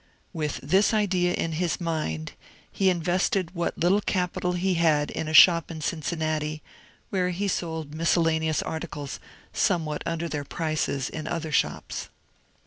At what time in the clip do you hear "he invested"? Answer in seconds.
2.71-3.53